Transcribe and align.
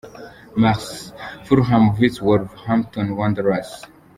Mar, 0.55 0.79
Fulham 1.45 1.93
vs 1.95 2.23
Wolverhampton 2.23 3.15
Wanderers. 3.15 3.85